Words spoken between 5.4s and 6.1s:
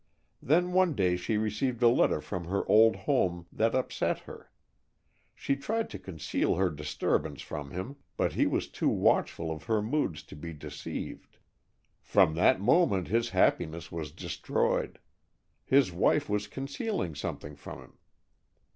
tried to